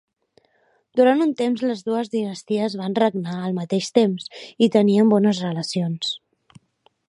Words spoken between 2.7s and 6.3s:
van regnar al mateix temps i tenien bones relacions.